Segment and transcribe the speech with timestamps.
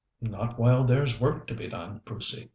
[0.19, 2.49] "Not while there's work to be done, Brucey.